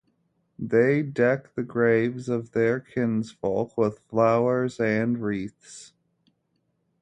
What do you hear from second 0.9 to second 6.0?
deck the graves of their kinsfolk with flowers and wreaths.